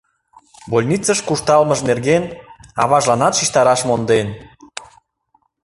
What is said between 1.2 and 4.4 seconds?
куржталмыж нерген аважланат шижтараш монден.